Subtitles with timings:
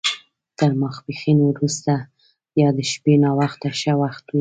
[0.57, 1.93] تر ماسپښین وروسته
[2.61, 4.39] یا د شپې ناوخته ښه وخت دی.